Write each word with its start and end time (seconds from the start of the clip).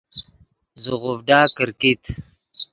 زیغوڤڈا 0.81 1.39
کرکیت 1.57 2.03